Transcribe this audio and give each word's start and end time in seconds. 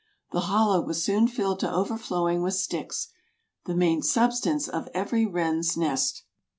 The 0.31 0.39
hollow 0.49 0.83
was 0.83 1.03
soon 1.05 1.27
filled 1.27 1.59
to 1.59 1.71
overflowing 1.71 2.41
with 2.41 2.55
sticks, 2.55 3.09
the 3.67 3.75
main 3.75 4.01
substance 4.01 4.67
of 4.67 4.89
every 4.95 5.27
wren's 5.27 5.77
nest. 5.77 6.23